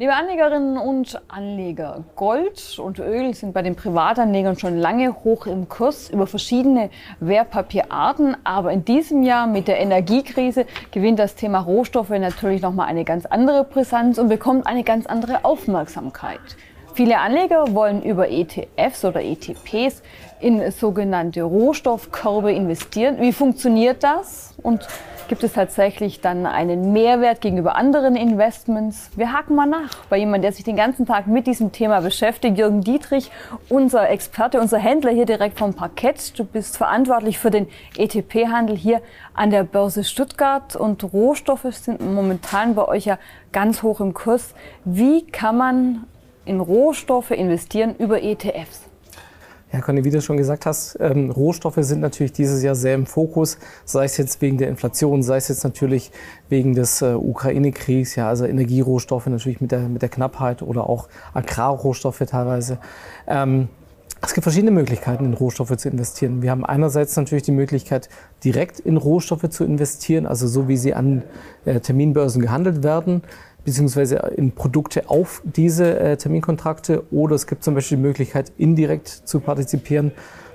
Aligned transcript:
Liebe 0.00 0.14
Anlegerinnen 0.14 0.78
und 0.78 1.20
Anleger, 1.26 2.04
Gold 2.14 2.78
und 2.78 3.00
Öl 3.00 3.34
sind 3.34 3.52
bei 3.52 3.62
den 3.62 3.74
Privatanlegern 3.74 4.56
schon 4.56 4.78
lange 4.78 5.24
hoch 5.24 5.48
im 5.48 5.68
Kurs 5.68 6.08
über 6.08 6.28
verschiedene 6.28 6.90
Wertpapierarten. 7.18 8.36
Aber 8.44 8.70
in 8.70 8.84
diesem 8.84 9.24
Jahr 9.24 9.48
mit 9.48 9.66
der 9.66 9.80
Energiekrise 9.80 10.66
gewinnt 10.92 11.18
das 11.18 11.34
Thema 11.34 11.58
Rohstoffe 11.58 12.10
natürlich 12.10 12.62
nochmal 12.62 12.86
eine 12.86 13.02
ganz 13.02 13.26
andere 13.26 13.64
Brisanz 13.64 14.18
und 14.18 14.28
bekommt 14.28 14.68
eine 14.68 14.84
ganz 14.84 15.06
andere 15.06 15.44
Aufmerksamkeit. 15.44 16.38
Viele 16.94 17.18
Anleger 17.18 17.74
wollen 17.74 18.00
über 18.00 18.30
ETFs 18.30 19.04
oder 19.04 19.20
ETPs 19.20 20.02
in 20.38 20.70
sogenannte 20.70 21.42
Rohstoffkörbe 21.42 22.52
investieren. 22.52 23.16
Wie 23.18 23.32
funktioniert 23.32 24.04
das? 24.04 24.54
Und 24.62 24.86
Gibt 25.28 25.44
es 25.44 25.52
tatsächlich 25.52 26.22
dann 26.22 26.46
einen 26.46 26.94
Mehrwert 26.94 27.42
gegenüber 27.42 27.76
anderen 27.76 28.16
Investments? 28.16 29.10
Wir 29.14 29.34
haken 29.34 29.56
mal 29.56 29.66
nach 29.66 30.06
bei 30.08 30.16
jemandem, 30.16 30.40
der 30.40 30.52
sich 30.52 30.64
den 30.64 30.74
ganzen 30.74 31.04
Tag 31.04 31.26
mit 31.26 31.46
diesem 31.46 31.70
Thema 31.70 32.00
beschäftigt. 32.00 32.56
Jürgen 32.56 32.80
Dietrich, 32.80 33.30
unser 33.68 34.08
Experte, 34.08 34.58
unser 34.58 34.78
Händler 34.78 35.10
hier 35.10 35.26
direkt 35.26 35.58
vom 35.58 35.74
Parkett. 35.74 36.38
Du 36.38 36.44
bist 36.44 36.78
verantwortlich 36.78 37.38
für 37.38 37.50
den 37.50 37.66
ETP-Handel 37.98 38.74
hier 38.74 39.02
an 39.34 39.50
der 39.50 39.64
Börse 39.64 40.02
Stuttgart 40.02 40.74
und 40.76 41.04
Rohstoffe 41.12 41.66
sind 41.72 42.00
momentan 42.00 42.74
bei 42.74 42.88
euch 42.88 43.04
ja 43.04 43.18
ganz 43.52 43.82
hoch 43.82 44.00
im 44.00 44.14
Kurs. 44.14 44.54
Wie 44.86 45.26
kann 45.26 45.58
man 45.58 46.04
in 46.46 46.58
Rohstoffe 46.58 47.32
investieren 47.32 47.94
über 47.98 48.22
ETFs? 48.22 48.87
Ja, 49.70 49.82
Conny, 49.82 50.02
wie 50.04 50.10
du 50.10 50.22
schon 50.22 50.38
gesagt 50.38 50.64
hast, 50.64 50.96
ähm, 50.98 51.30
Rohstoffe 51.30 51.76
sind 51.80 52.00
natürlich 52.00 52.32
dieses 52.32 52.62
Jahr 52.62 52.74
sehr 52.74 52.94
im 52.94 53.04
Fokus, 53.04 53.58
sei 53.84 54.06
es 54.06 54.16
jetzt 54.16 54.40
wegen 54.40 54.56
der 54.56 54.68
Inflation, 54.68 55.22
sei 55.22 55.36
es 55.36 55.48
jetzt 55.48 55.62
natürlich 55.62 56.10
wegen 56.48 56.74
des 56.74 57.02
äh, 57.02 57.12
Ukraine-Kriegs, 57.12 58.16
ja, 58.16 58.28
also 58.28 58.46
Energierohstoffe 58.46 59.26
natürlich 59.26 59.60
mit 59.60 59.70
der, 59.70 59.80
mit 59.80 60.00
der 60.00 60.08
Knappheit 60.08 60.62
oder 60.62 60.88
auch 60.88 61.08
Agrarrohstoffe 61.34 62.22
teilweise. 62.26 62.78
Ähm, 63.26 63.68
es 64.22 64.32
gibt 64.32 64.44
verschiedene 64.44 64.70
Möglichkeiten, 64.70 65.26
in 65.26 65.34
Rohstoffe 65.34 65.76
zu 65.76 65.90
investieren. 65.90 66.40
Wir 66.40 66.50
haben 66.50 66.64
einerseits 66.64 67.14
natürlich 67.16 67.44
die 67.44 67.52
Möglichkeit, 67.52 68.08
direkt 68.42 68.80
in 68.80 68.96
Rohstoffe 68.96 69.50
zu 69.50 69.64
investieren, 69.64 70.26
also 70.26 70.48
so 70.48 70.66
wie 70.66 70.78
sie 70.78 70.94
an 70.94 71.22
äh, 71.66 71.78
Terminbörsen 71.78 72.40
gehandelt 72.40 72.82
werden 72.82 73.22
beziehungsweise 73.64 74.16
in 74.36 74.52
Produkte 74.52 75.10
auf 75.10 75.42
diese 75.44 75.98
äh, 75.98 76.16
Terminkontrakte 76.16 77.04
oder 77.12 77.34
es 77.34 77.46
gibt 77.46 77.64
zum 77.64 77.74
Beispiel 77.74 77.98
die 77.98 78.02
Möglichkeit, 78.02 78.52
indirekt 78.56 79.08
zu 79.08 79.40
partizipieren. 79.40 80.12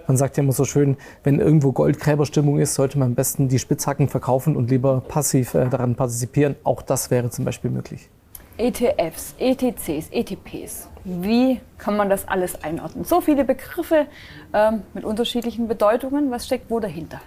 Man 0.08 0.18
sagt 0.18 0.36
ja 0.38 0.44
immer 0.44 0.52
so 0.52 0.66
schön, 0.66 0.98
wenn 1.24 1.40
irgendwo 1.40 1.72
Goldgräberstimmung 1.72 2.60
ist, 2.60 2.74
sollte 2.74 2.98
man 2.98 3.10
am 3.10 3.16
besten 3.16 3.48
die 3.48 3.60
Spitzhacken 3.60 4.10
verkaufen 4.10 4.56
und 4.56 4.70
lieber 4.70 5.02
passiv 5.02 5.54
äh, 5.54 5.70
daran 5.70 5.96
partizipieren. 5.96 6.56
Auch 6.64 6.82
das 6.82 7.10
wäre 7.12 7.30
zum 7.30 7.46
Beispiel 7.46 7.72
möglich. 7.72 8.10
ETFs, 8.58 9.34
ETCs, 9.40 10.10
ETPs. 10.12 10.88
Wie 11.04 11.60
kann 11.78 11.98
man 11.98 12.10
das 12.10 12.28
alles 12.28 12.64
einordnen? 12.64 13.04
So 13.04 13.20
viele 13.20 13.44
Begriffe 13.46 14.06
ähm, 14.54 14.84
mit 14.94 15.04
unterschiedlichen 15.04 15.68
Bedeutungen. 15.68 16.30
Was 16.30 16.46
steckt 16.46 16.70
wo 16.70 16.80
dahinter? 16.80 17.20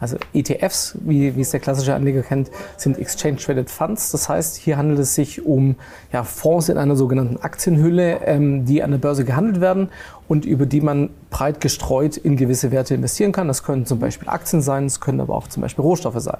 Also 0.00 0.16
ETFs, 0.32 0.96
wie, 1.00 1.34
wie 1.36 1.40
es 1.40 1.50
der 1.50 1.60
klassische 1.60 1.94
Anleger 1.94 2.22
kennt, 2.22 2.50
sind 2.76 2.98
Exchange 2.98 3.36
Traded 3.36 3.70
Funds. 3.70 4.10
Das 4.12 4.28
heißt, 4.28 4.56
hier 4.56 4.76
handelt 4.76 5.00
es 5.00 5.14
sich 5.14 5.44
um 5.44 5.76
ja, 6.12 6.22
Fonds 6.22 6.68
in 6.68 6.78
einer 6.78 6.96
sogenannten 6.96 7.36
Aktienhülle, 7.38 8.20
ähm, 8.24 8.64
die 8.64 8.82
an 8.82 8.92
der 8.92 8.98
Börse 8.98 9.24
gehandelt 9.24 9.60
werden 9.60 9.88
und 10.28 10.44
über 10.44 10.66
die 10.66 10.80
man 10.80 11.10
breit 11.30 11.60
gestreut 11.60 12.16
in 12.16 12.36
gewisse 12.36 12.70
Werte 12.70 12.94
investieren 12.94 13.32
kann. 13.32 13.48
Das 13.48 13.64
können 13.64 13.86
zum 13.86 13.98
Beispiel 13.98 14.28
Aktien 14.28 14.62
sein, 14.62 14.86
es 14.86 15.00
können 15.00 15.20
aber 15.20 15.34
auch 15.34 15.48
zum 15.48 15.62
Beispiel 15.62 15.82
Rohstoffe 15.82 16.20
sein. 16.20 16.38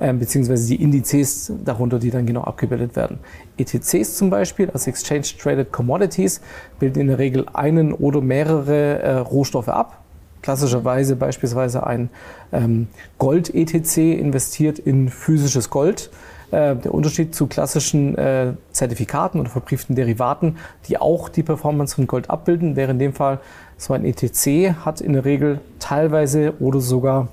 Ähm, 0.00 0.20
beziehungsweise 0.20 0.68
die 0.68 0.80
Indizes 0.80 1.52
darunter, 1.64 1.98
die 1.98 2.12
dann 2.12 2.24
genau 2.24 2.42
abgebildet 2.42 2.94
werden. 2.94 3.18
ETCs 3.56 4.16
zum 4.16 4.30
Beispiel, 4.30 4.70
also 4.70 4.88
Exchange 4.90 5.26
Traded 5.40 5.72
Commodities, 5.72 6.40
bilden 6.78 7.00
in 7.00 7.06
der 7.08 7.18
Regel 7.18 7.46
einen 7.52 7.92
oder 7.92 8.20
mehrere 8.20 9.00
äh, 9.00 9.12
Rohstoffe 9.16 9.68
ab 9.68 10.04
klassischerweise 10.42 11.16
beispielsweise 11.16 11.86
ein 11.86 12.10
ähm, 12.52 12.88
Gold-ETC 13.18 13.96
investiert 14.18 14.78
in 14.78 15.08
physisches 15.08 15.70
Gold. 15.70 16.10
Äh, 16.50 16.76
der 16.76 16.94
Unterschied 16.94 17.34
zu 17.34 17.46
klassischen 17.46 18.16
äh, 18.16 18.54
Zertifikaten 18.72 19.38
oder 19.40 19.50
verbrieften 19.50 19.94
Derivaten, 19.94 20.56
die 20.88 20.98
auch 20.98 21.28
die 21.28 21.42
Performance 21.42 21.94
von 21.94 22.06
Gold 22.06 22.30
abbilden, 22.30 22.74
wäre 22.74 22.92
in 22.92 22.98
dem 22.98 23.12
Fall 23.12 23.40
so 23.76 23.92
ein 23.92 24.04
ETC 24.04 24.74
hat 24.84 25.00
in 25.00 25.12
der 25.12 25.24
Regel 25.24 25.60
teilweise 25.78 26.54
oder 26.58 26.80
sogar 26.80 27.28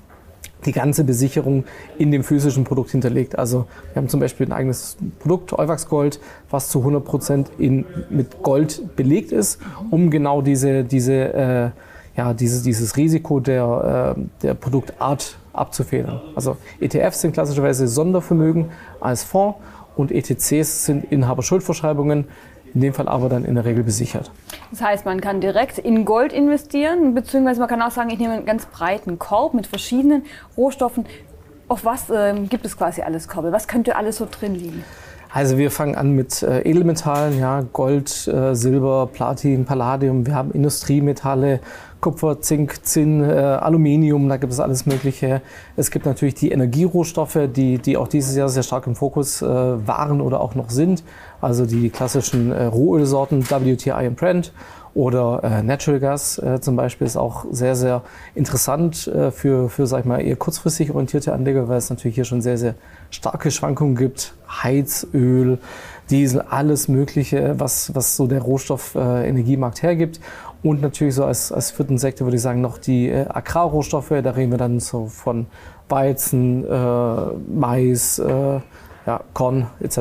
die 0.66 0.72
ganze 0.72 1.04
Besicherung 1.04 1.64
in 1.98 2.10
dem 2.10 2.24
physischen 2.24 2.64
Produkt 2.64 2.90
hinterlegt. 2.90 3.38
Also 3.38 3.66
wir 3.92 4.02
haben 4.02 4.08
zum 4.08 4.20
Beispiel 4.20 4.46
ein 4.46 4.52
eigenes 4.52 4.96
Produkt, 5.18 5.52
Euwax 5.52 5.88
Gold, 5.88 6.20
was 6.50 6.68
zu 6.68 6.80
100 6.80 7.04
Prozent 7.04 7.50
mit 7.58 8.42
Gold 8.42 8.96
belegt 8.96 9.32
ist, 9.32 9.60
um 9.90 10.10
genau 10.10 10.42
diese, 10.42 10.84
diese 10.84 11.14
äh, 11.14 11.70
ja, 12.16 12.32
dieses, 12.32 12.62
dieses 12.62 12.96
Risiko 12.96 13.40
der, 13.40 14.16
äh, 14.16 14.20
der 14.42 14.54
Produktart 14.54 15.36
abzufedern. 15.52 16.20
Also 16.34 16.56
ETFs 16.80 17.20
sind 17.20 17.32
klassischerweise 17.32 17.88
Sondervermögen 17.88 18.70
als 19.00 19.24
Fonds 19.24 19.58
und 19.96 20.12
ETCs 20.12 20.84
sind 20.84 21.10
Inhaberschuldverschreibungen, 21.10 22.26
in 22.74 22.80
dem 22.80 22.92
Fall 22.92 23.08
aber 23.08 23.28
dann 23.28 23.44
in 23.44 23.54
der 23.54 23.64
Regel 23.64 23.84
besichert. 23.84 24.30
Das 24.70 24.82
heißt, 24.82 25.06
man 25.06 25.20
kann 25.20 25.40
direkt 25.40 25.78
in 25.78 26.04
Gold 26.04 26.32
investieren, 26.32 27.14
beziehungsweise 27.14 27.60
man 27.60 27.68
kann 27.68 27.80
auch 27.80 27.90
sagen, 27.90 28.10
ich 28.10 28.18
nehme 28.18 28.34
einen 28.34 28.46
ganz 28.46 28.66
breiten 28.66 29.18
Korb 29.18 29.54
mit 29.54 29.66
verschiedenen 29.66 30.24
Rohstoffen. 30.56 31.06
Auf 31.68 31.84
was 31.84 32.10
äh, 32.10 32.34
gibt 32.48 32.66
es 32.66 32.76
quasi 32.76 33.02
alles 33.02 33.28
Korbe? 33.28 33.50
Was 33.52 33.66
könnte 33.66 33.96
alles 33.96 34.18
so 34.18 34.28
drin 34.30 34.54
liegen? 34.54 34.84
Also 35.32 35.58
wir 35.58 35.70
fangen 35.70 35.96
an 35.96 36.12
mit 36.12 36.42
äh, 36.42 36.60
Edelmetallen, 36.62 37.38
ja, 37.38 37.62
Gold, 37.72 38.28
äh, 38.28 38.54
Silber, 38.54 39.08
Platin, 39.12 39.64
Palladium. 39.64 40.26
Wir 40.26 40.34
haben 40.34 40.50
Industriemetalle, 40.52 41.60
Kupfer, 42.00 42.40
Zink, 42.40 42.84
Zinn, 42.84 43.22
äh, 43.22 43.32
Aluminium, 43.34 44.28
da 44.28 44.36
gibt 44.36 44.52
es 44.52 44.60
alles 44.60 44.86
Mögliche. 44.86 45.40
Es 45.76 45.90
gibt 45.90 46.06
natürlich 46.06 46.34
die 46.34 46.50
Energierohstoffe, 46.50 47.38
die, 47.54 47.78
die 47.78 47.96
auch 47.96 48.08
dieses 48.08 48.36
Jahr 48.36 48.48
sehr 48.48 48.62
stark 48.62 48.86
im 48.86 48.94
Fokus 48.94 49.42
äh, 49.42 49.46
waren 49.46 50.20
oder 50.20 50.40
auch 50.40 50.54
noch 50.54 50.70
sind. 50.70 51.02
Also 51.40 51.66
die 51.66 51.90
klassischen 51.90 52.52
äh, 52.52 52.64
Rohölsorten 52.64 53.44
WTI 53.50 54.08
und 54.08 54.16
Brent 54.16 54.52
oder 54.96 55.44
äh, 55.44 55.62
Natural 55.62 56.00
Gas 56.00 56.38
äh, 56.38 56.58
zum 56.60 56.74
Beispiel 56.74 57.06
ist 57.06 57.18
auch 57.18 57.44
sehr, 57.50 57.76
sehr 57.76 58.02
interessant 58.34 59.06
äh, 59.06 59.30
für, 59.30 59.68
für 59.68 59.86
sag 59.86 60.00
ich 60.00 60.04
mal, 60.06 60.20
eher 60.20 60.36
kurzfristig 60.36 60.90
orientierte 60.90 61.34
Anleger, 61.34 61.68
weil 61.68 61.76
es 61.76 61.90
natürlich 61.90 62.14
hier 62.14 62.24
schon 62.24 62.40
sehr, 62.40 62.56
sehr 62.56 62.74
starke 63.10 63.50
Schwankungen 63.50 63.94
gibt. 63.94 64.32
Heizöl, 64.48 65.58
Diesel, 66.08 66.40
alles 66.40 66.88
Mögliche, 66.88 67.56
was, 67.58 67.94
was 67.94 68.16
so 68.16 68.26
der 68.26 68.40
Rohstoff-Energiemarkt 68.40 69.80
äh, 69.80 69.82
hergibt. 69.82 70.20
Und 70.66 70.82
natürlich 70.82 71.14
so 71.14 71.24
als, 71.24 71.52
als 71.52 71.70
vierten 71.70 71.96
Sektor 71.96 72.26
würde 72.26 72.38
ich 72.38 72.42
sagen 72.42 72.60
noch 72.60 72.78
die 72.78 73.08
äh, 73.08 73.26
Agrarrohstoffe. 73.28 74.08
Da 74.08 74.32
reden 74.32 74.50
wir 74.50 74.58
dann 74.58 74.80
so 74.80 75.06
von 75.06 75.46
Weizen, 75.88 76.64
äh, 76.64 77.26
Mais, 77.54 78.18
äh, 78.18 78.60
ja, 79.06 79.20
Korn 79.32 79.68
etc. 79.78 79.98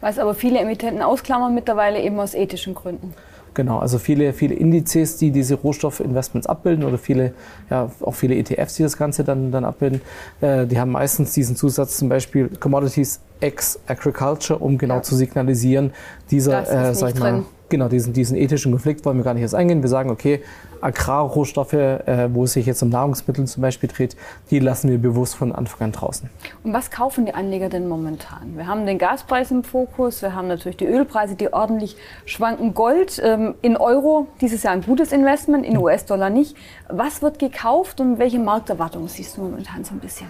Was 0.00 0.18
aber 0.18 0.34
viele 0.34 0.58
Emittenten 0.58 1.02
ausklammern 1.02 1.54
mittlerweile 1.54 2.02
eben 2.02 2.18
aus 2.18 2.34
ethischen 2.34 2.74
Gründen. 2.74 3.14
Genau, 3.54 3.78
also 3.78 3.98
viele, 3.98 4.32
viele 4.32 4.56
Indizes, 4.56 5.18
die 5.18 5.30
diese 5.30 5.54
Rohstoffinvestments 5.54 6.48
abbilden 6.48 6.84
oder 6.84 6.98
viele, 6.98 7.32
ja, 7.70 7.88
auch 8.00 8.14
viele 8.14 8.34
ETFs, 8.34 8.74
die 8.74 8.82
das 8.82 8.96
Ganze 8.96 9.22
dann, 9.22 9.52
dann 9.52 9.64
abbilden, 9.64 10.00
äh, 10.40 10.66
die 10.66 10.80
haben 10.80 10.90
meistens 10.90 11.32
diesen 11.32 11.54
Zusatz 11.54 11.96
zum 11.96 12.08
Beispiel 12.08 12.48
Commodities 12.58 13.20
X 13.38 13.78
Agriculture, 13.86 14.58
um 14.58 14.78
genau 14.78 14.96
ja. 14.96 15.02
zu 15.02 15.14
signalisieren, 15.14 15.92
dieser, 16.32 16.88
äh, 16.88 16.92
sag 16.92 17.14
ich 17.14 17.20
mal, 17.20 17.30
drin 17.30 17.44
genau, 17.68 17.88
diesen, 17.88 18.12
diesen 18.12 18.36
ethischen 18.36 18.72
Konflikt 18.72 19.04
wollen 19.04 19.16
wir 19.16 19.24
gar 19.24 19.34
nicht 19.34 19.42
erst 19.42 19.54
eingehen. 19.54 19.82
Wir 19.82 19.88
sagen, 19.88 20.10
okay, 20.10 20.42
Agrarrohstoffe, 20.80 21.72
äh, 21.72 22.28
wo 22.32 22.44
es 22.44 22.52
sich 22.52 22.66
jetzt 22.66 22.82
um 22.82 22.88
Nahrungsmittel 22.90 23.46
zum 23.46 23.62
Beispiel 23.62 23.88
dreht, 23.88 24.16
die 24.50 24.58
lassen 24.58 24.90
wir 24.90 24.98
bewusst 24.98 25.34
von 25.34 25.52
Anfang 25.52 25.86
an 25.86 25.92
draußen. 25.92 26.30
Und 26.64 26.72
was 26.72 26.90
kaufen 26.90 27.26
die 27.26 27.34
Anleger 27.34 27.68
denn 27.68 27.88
momentan? 27.88 28.56
Wir 28.56 28.66
haben 28.66 28.86
den 28.86 28.98
Gaspreis 28.98 29.50
im 29.50 29.64
Fokus, 29.64 30.22
wir 30.22 30.34
haben 30.34 30.48
natürlich 30.48 30.76
die 30.76 30.86
Ölpreise, 30.86 31.34
die 31.34 31.52
ordentlich 31.52 31.96
schwanken. 32.24 32.74
Gold 32.74 33.20
ähm, 33.24 33.54
in 33.62 33.76
Euro, 33.76 34.28
dieses 34.40 34.62
Jahr 34.62 34.74
ein 34.74 34.82
gutes 34.82 35.12
Investment, 35.12 35.64
in 35.64 35.76
US-Dollar 35.76 36.30
nicht. 36.30 36.56
Was 36.88 37.22
wird 37.22 37.38
gekauft 37.38 38.00
und 38.00 38.18
welche 38.18 38.38
Markterwartungen 38.38 39.08
siehst 39.08 39.36
du 39.36 39.42
momentan 39.42 39.84
so 39.84 39.94
ein 39.94 40.00
bisschen? 40.00 40.26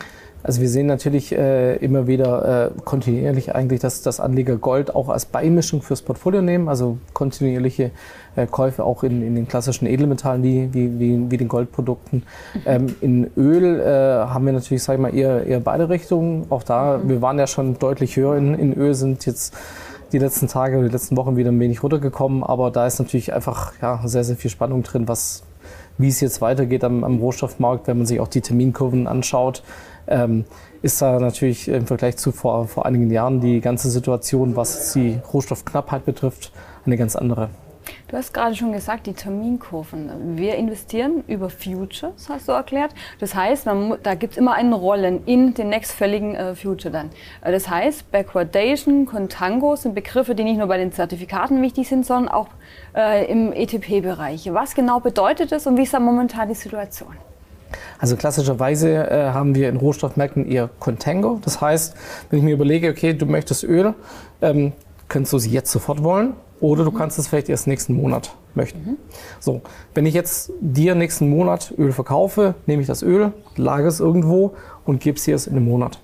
Also 0.46 0.60
wir 0.60 0.68
sehen 0.68 0.86
natürlich 0.86 1.32
äh, 1.32 1.74
immer 1.78 2.06
wieder 2.06 2.70
äh, 2.76 2.80
kontinuierlich 2.84 3.56
eigentlich, 3.56 3.80
dass, 3.80 4.02
dass 4.02 4.20
Anleger 4.20 4.56
Gold 4.58 4.94
auch 4.94 5.08
als 5.08 5.24
Beimischung 5.24 5.82
fürs 5.82 6.02
Portfolio 6.02 6.40
nehmen, 6.40 6.68
also 6.68 6.98
kontinuierliche 7.14 7.90
äh, 8.36 8.46
Käufe 8.46 8.84
auch 8.84 9.02
in, 9.02 9.22
in 9.22 9.34
den 9.34 9.48
klassischen 9.48 9.86
Edelmetallen 9.86 10.44
wie, 10.44 10.72
wie, 10.72 11.00
wie, 11.00 11.30
wie 11.32 11.36
den 11.36 11.48
Goldprodukten. 11.48 12.22
Mhm. 12.54 12.60
Ähm, 12.64 12.96
in 13.00 13.30
Öl 13.36 13.80
äh, 13.80 14.28
haben 14.28 14.46
wir 14.46 14.52
natürlich, 14.52 14.84
sag 14.84 14.94
ich 14.94 15.00
mal, 15.00 15.12
eher, 15.12 15.44
eher 15.44 15.58
beide 15.58 15.88
Richtungen. 15.88 16.46
Auch 16.48 16.62
da, 16.62 16.98
mhm. 16.98 17.08
wir 17.08 17.22
waren 17.22 17.40
ja 17.40 17.48
schon 17.48 17.76
deutlich 17.80 18.16
höher 18.16 18.36
in, 18.36 18.54
in 18.54 18.72
Öl, 18.74 18.94
sind 18.94 19.26
jetzt 19.26 19.52
die 20.12 20.18
letzten 20.18 20.46
Tage 20.46 20.76
oder 20.78 20.86
die 20.86 20.92
letzten 20.92 21.16
Wochen 21.16 21.36
wieder 21.36 21.50
ein 21.50 21.58
wenig 21.58 21.82
runtergekommen, 21.82 22.44
aber 22.44 22.70
da 22.70 22.86
ist 22.86 23.00
natürlich 23.00 23.32
einfach 23.32 23.72
ja, 23.82 24.00
sehr, 24.04 24.22
sehr 24.22 24.36
viel 24.36 24.50
Spannung 24.52 24.84
drin, 24.84 25.08
was 25.08 25.42
wie 25.98 26.08
es 26.08 26.20
jetzt 26.20 26.40
weitergeht 26.40 26.84
am, 26.84 27.04
am 27.04 27.18
Rohstoffmarkt, 27.18 27.86
wenn 27.86 27.98
man 27.98 28.06
sich 28.06 28.20
auch 28.20 28.28
die 28.28 28.40
Terminkurven 28.40 29.06
anschaut. 29.06 29.62
Ähm, 30.06 30.44
ist 30.82 31.02
da 31.02 31.18
natürlich 31.18 31.68
im 31.68 31.86
Vergleich 31.86 32.16
zu 32.16 32.32
vor, 32.32 32.68
vor 32.68 32.86
einigen 32.86 33.10
Jahren 33.10 33.40
die 33.40 33.60
ganze 33.60 33.90
Situation, 33.90 34.54
was 34.56 34.92
die 34.92 35.18
Rohstoffknappheit 35.32 36.04
betrifft, 36.04 36.52
eine 36.84 36.96
ganz 36.96 37.16
andere. 37.16 37.50
Du 38.08 38.16
hast 38.16 38.32
gerade 38.32 38.54
schon 38.54 38.72
gesagt, 38.72 39.06
die 39.06 39.14
Terminkurven. 39.14 40.36
Wir 40.36 40.54
investieren 40.54 41.24
über 41.26 41.50
Futures, 41.50 42.28
hast 42.28 42.48
du 42.48 42.52
erklärt. 42.52 42.94
Das 43.18 43.34
heißt, 43.34 43.66
man, 43.66 43.98
da 44.02 44.14
gibt 44.14 44.34
es 44.34 44.38
immer 44.38 44.54
einen 44.54 44.72
Rollen 44.72 45.24
in 45.26 45.54
den 45.54 45.70
nächstfälligen 45.70 46.34
äh, 46.34 46.54
Future 46.54 46.92
dann. 46.92 47.10
Äh, 47.42 47.50
das 47.50 47.68
heißt, 47.68 48.10
Backwardation, 48.12 49.06
Contango 49.06 49.74
sind 49.74 49.94
Begriffe, 49.94 50.34
die 50.36 50.44
nicht 50.44 50.58
nur 50.58 50.68
bei 50.68 50.78
den 50.78 50.92
Zertifikaten 50.92 51.60
wichtig 51.62 51.88
sind, 51.88 52.06
sondern 52.06 52.32
auch 52.32 52.48
äh, 52.94 53.30
im 53.30 53.52
ETP-Bereich. 53.52 54.52
Was 54.52 54.74
genau 54.74 55.00
bedeutet 55.00 55.50
das 55.50 55.66
und 55.66 55.76
wie 55.76 55.82
ist 55.82 55.92
da 55.92 55.98
momentan 55.98 56.48
die 56.48 56.54
Situation? 56.54 57.16
Also 57.98 58.14
klassischerweise 58.14 59.10
äh, 59.10 59.30
haben 59.30 59.56
wir 59.56 59.68
in 59.68 59.76
Rohstoffmärkten 59.76 60.48
eher 60.48 60.70
Contango. 60.78 61.40
Das 61.44 61.60
heißt, 61.60 61.96
wenn 62.30 62.38
ich 62.38 62.44
mir 62.44 62.54
überlege, 62.54 62.90
okay, 62.90 63.14
du 63.14 63.26
möchtest 63.26 63.64
Öl, 63.64 63.94
ähm, 64.42 64.72
kannst 65.08 65.32
du 65.32 65.38
es 65.38 65.50
jetzt 65.50 65.72
sofort 65.72 66.04
wollen 66.04 66.34
oder 66.60 66.84
du 66.84 66.90
kannst 66.90 67.18
es 67.18 67.28
vielleicht 67.28 67.48
erst 67.48 67.66
nächsten 67.66 67.94
Monat 67.94 68.34
möchten. 68.54 68.78
Mhm. 68.80 68.96
So, 69.40 69.60
wenn 69.94 70.06
ich 70.06 70.14
jetzt 70.14 70.52
dir 70.60 70.94
nächsten 70.94 71.28
Monat 71.28 71.74
Öl 71.78 71.92
verkaufe, 71.92 72.54
nehme 72.66 72.82
ich 72.82 72.88
das 72.88 73.02
Öl, 73.02 73.32
lagere 73.56 73.88
es 73.88 74.00
irgendwo 74.00 74.54
und 74.84 75.00
gebe 75.00 75.18
es 75.18 75.24
dir 75.24 75.36
in 75.36 75.52
einem 75.52 75.64
Monat. 75.64 75.98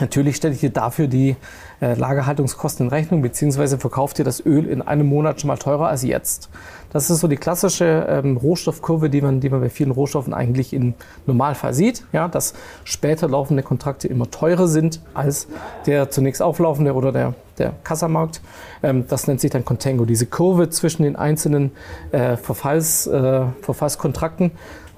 Natürlich 0.00 0.36
stelle 0.36 0.54
ich 0.54 0.60
dir 0.60 0.70
dafür 0.70 1.06
die 1.06 1.36
äh, 1.82 1.94
Lagerhaltungskosten 1.94 2.86
in 2.86 2.90
Rechnung, 2.90 3.20
beziehungsweise 3.20 3.76
verkauft 3.76 4.18
dir 4.18 4.24
das 4.24 4.44
Öl 4.44 4.66
in 4.66 4.80
einem 4.80 5.06
Monat 5.06 5.40
schon 5.40 5.48
mal 5.48 5.58
teurer 5.58 5.88
als 5.88 6.02
jetzt. 6.02 6.48
Das 6.92 7.10
ist 7.10 7.20
so 7.20 7.28
die 7.28 7.36
klassische 7.36 8.06
ähm, 8.08 8.36
Rohstoffkurve, 8.38 9.10
die 9.10 9.20
man, 9.20 9.40
die 9.40 9.50
man 9.50 9.60
bei 9.60 9.68
vielen 9.68 9.90
Rohstoffen 9.90 10.32
eigentlich 10.32 10.72
im 10.72 10.94
Normalfall 11.26 11.74
sieht, 11.74 12.04
ja, 12.12 12.28
dass 12.28 12.54
später 12.84 13.28
laufende 13.28 13.62
Kontrakte 13.62 14.08
immer 14.08 14.30
teurer 14.30 14.66
sind 14.66 15.00
als 15.12 15.46
der 15.86 16.10
zunächst 16.10 16.40
auflaufende 16.40 16.94
oder 16.94 17.12
der, 17.12 17.34
der 17.62 17.74
Kassamarkt. 17.84 18.40
Ähm, 18.82 19.06
das 19.08 19.26
nennt 19.26 19.40
sich 19.40 19.50
dann 19.50 19.64
Contango, 19.64 20.04
diese 20.04 20.26
Kurve 20.26 20.68
zwischen 20.68 21.04
den 21.04 21.16
einzelnen 21.16 21.72
äh, 22.10 22.36
Verfalls, 22.36 23.06
äh, 23.06 23.44
Verfallskontrakten. 23.62 24.50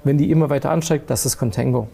Wenn 0.03 0.17
die 0.17 0.29
immer 0.29 0.49
weiter 0.49 0.69
ansteigt, 0.71 1.09
das 1.09 1.25
ist 1.25 1.37
Contango. 1.37 1.87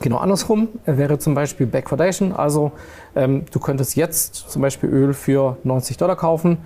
Genau 0.00 0.18
andersrum 0.18 0.68
wäre 0.86 1.18
zum 1.18 1.34
Beispiel 1.34 1.66
Backwardation. 1.66 2.32
Also 2.32 2.72
ähm, 3.14 3.44
du 3.52 3.60
könntest 3.60 3.96
jetzt 3.96 4.34
zum 4.34 4.62
Beispiel 4.62 4.88
Öl 4.88 5.14
für 5.14 5.56
90 5.62 5.96
Dollar 5.96 6.16
kaufen. 6.16 6.58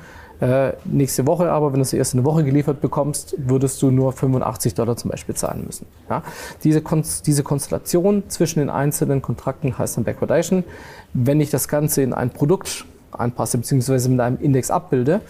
Äh, 0.43 0.73
nächste 0.85 1.27
Woche 1.29 1.53
aber, 1.53 1.73
wenn 1.73 1.79
du 1.79 1.83
es 1.83 1.93
erst 1.93 2.15
eine 2.15 2.25
Woche 2.25 2.43
geliefert 2.43 2.81
bekommst, 2.81 3.37
würdest 3.39 3.81
du 3.81 3.93
nur 3.93 4.13
85 4.13 4.75
Dollar 4.75 4.97
zum 4.97 5.13
Beispiel 5.13 5.37
zahlen 5.37 5.65
müssen. 5.65 5.87
Ja? 6.11 6.25
Diese, 6.65 6.81
Konst 6.81 7.29
diese 7.29 7.45
Konstellation 7.45 8.25
zwischen 8.29 8.59
den 8.59 8.69
einzelnen 8.69 9.23
Kontrakten 9.23 9.79
heißt 9.79 9.99
dann 9.99 10.05
Backwardation. 10.05 10.65
Wenn 11.13 11.41
ich 11.41 11.51
das 11.51 11.69
Ganze 11.69 12.03
in 12.03 12.13
ein 12.13 12.31
Produkt 12.31 12.87
anpasse 13.13 13.59
bzw. 13.59 14.09
mit 14.09 14.21
einem 14.21 14.39
Index 14.41 14.71
abbilde, 14.71 15.21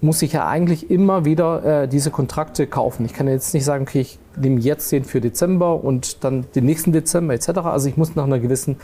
muss 0.00 0.22
ich 0.22 0.32
ja 0.32 0.46
eigentlich 0.46 0.90
immer 0.90 1.24
wieder 1.24 1.82
äh, 1.82 1.88
diese 1.88 2.10
Kontrakte 2.10 2.66
kaufen. 2.66 3.04
Ich 3.04 3.14
kann 3.14 3.26
jetzt 3.26 3.52
nicht 3.54 3.64
sagen, 3.64 3.82
okay, 3.82 4.00
ich 4.00 4.18
nehme 4.36 4.60
jetzt 4.60 4.92
den 4.92 5.04
für 5.04 5.20
Dezember 5.20 5.82
und 5.82 6.22
dann 6.24 6.46
den 6.54 6.66
nächsten 6.66 6.92
Dezember 6.92 7.34
etc. 7.34 7.48
Also 7.64 7.88
ich 7.88 7.96
muss 7.96 8.14
nach 8.14 8.24
einer 8.24 8.38
gewissen 8.38 8.76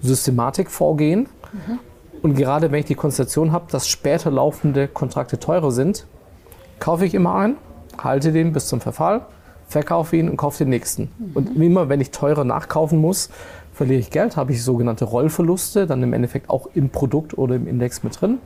Systematik 0.00 0.70
vorgehen. 0.70 1.28
Mhm. 1.52 1.78
Und 2.22 2.36
gerade 2.36 2.70
wenn 2.70 2.80
ich 2.80 2.86
die 2.86 2.94
Konstellation 2.94 3.50
habe, 3.52 3.66
dass 3.70 3.88
später 3.88 4.30
laufende 4.30 4.86
Kontrakte 4.86 5.38
teurer 5.40 5.72
sind, 5.72 6.06
kaufe 6.78 7.04
ich 7.04 7.14
immer 7.14 7.34
ein, 7.34 7.56
halte 7.98 8.30
den 8.32 8.52
bis 8.52 8.66
zum 8.66 8.80
Verfall, 8.80 9.22
verkaufe 9.66 10.16
ihn 10.16 10.28
und 10.28 10.36
kaufe 10.36 10.58
den 10.58 10.68
nächsten. 10.68 11.10
Mhm. 11.18 11.30
Und 11.34 11.56
immer, 11.56 11.88
wenn 11.88 12.00
ich 12.00 12.10
teurer 12.10 12.44
nachkaufen 12.44 12.98
muss, 12.98 13.30
verliere 13.80 14.00
ich 14.00 14.10
Geld, 14.10 14.36
habe 14.36 14.52
ich 14.52 14.62
sogenannte 14.62 15.06
Rollverluste, 15.06 15.86
dann 15.86 16.02
im 16.02 16.12
Endeffekt 16.12 16.50
auch 16.50 16.68
im 16.74 16.90
Produkt 16.90 17.38
oder 17.38 17.54
im 17.54 17.66
Index 17.66 18.02
mit 18.02 18.20
drin. 18.20 18.38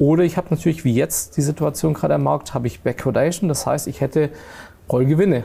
Oder 0.00 0.24
ich 0.24 0.36
habe 0.36 0.48
natürlich, 0.50 0.84
wie 0.84 0.92
jetzt 0.92 1.36
die 1.36 1.40
Situation 1.42 1.94
gerade 1.94 2.14
am 2.14 2.24
Markt, 2.24 2.52
habe 2.52 2.66
ich 2.66 2.80
Backwardation. 2.80 3.48
Das 3.48 3.64
heißt, 3.64 3.86
ich 3.86 4.00
hätte 4.00 4.30
Rollgewinne. 4.90 5.44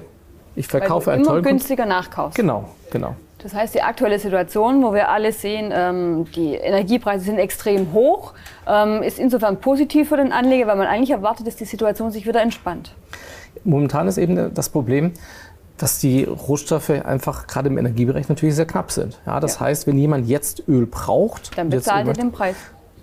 Ich 0.55 0.67
verkaufe 0.67 1.11
Weil 1.11 1.21
du 1.21 1.29
immer 1.29 1.41
günstiger 1.43 1.85
nachkaufst. 1.85 2.35
Genau, 2.35 2.69
genau. 2.89 3.15
Das 3.37 3.53
heißt, 3.53 3.75
die 3.75 3.83
aktuelle 3.83 4.17
Situation, 4.17 4.81
wo 4.81 4.91
wir 4.91 5.09
alle 5.09 5.31
sehen, 5.31 5.71
ähm, 5.71 6.25
die 6.35 6.55
Energiepreise 6.55 7.25
sind 7.25 7.37
extrem 7.37 7.93
hoch, 7.93 8.33
ähm, 8.67 9.03
ist 9.03 9.19
insofern 9.19 9.57
positiv 9.57 10.09
für 10.09 10.17
den 10.17 10.31
Anleger, 10.31 10.65
weil 10.65 10.77
man 10.77 10.87
eigentlich 10.87 11.11
erwartet, 11.11 11.45
dass 11.45 11.57
die 11.57 11.65
Situation 11.65 12.09
sich 12.09 12.25
wieder 12.25 12.41
entspannt. 12.41 12.95
Momentan 13.63 14.07
ist 14.07 14.17
eben 14.17 14.51
das 14.55 14.69
Problem, 14.69 15.11
dass 15.81 15.99
die 15.99 16.23
Rohstoffe 16.23 16.89
einfach 16.89 17.47
gerade 17.47 17.69
im 17.69 17.77
Energiebereich 17.77 18.29
natürlich 18.29 18.55
sehr 18.55 18.65
knapp 18.65 18.91
sind. 18.91 19.19
Ja, 19.25 19.39
das 19.39 19.55
ja. 19.55 19.61
heißt, 19.61 19.87
wenn 19.87 19.97
jemand 19.97 20.27
jetzt 20.27 20.63
Öl 20.67 20.85
braucht, 20.85 21.57
dann 21.57 21.69
bezahlt 21.69 22.07
er 22.07 22.13
den 22.13 22.31
Preis. 22.31 22.55